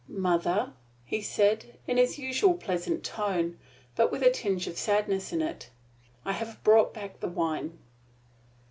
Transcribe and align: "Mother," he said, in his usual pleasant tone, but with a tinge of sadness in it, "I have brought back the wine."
"Mother," 0.07 0.73
he 1.05 1.21
said, 1.21 1.77
in 1.85 1.97
his 1.97 2.17
usual 2.17 2.55
pleasant 2.55 3.03
tone, 3.03 3.59
but 3.95 4.11
with 4.11 4.23
a 4.23 4.31
tinge 4.31 4.65
of 4.65 4.75
sadness 4.75 5.31
in 5.31 5.43
it, 5.43 5.69
"I 6.25 6.31
have 6.31 6.63
brought 6.63 6.91
back 6.91 7.19
the 7.19 7.27
wine." 7.29 7.77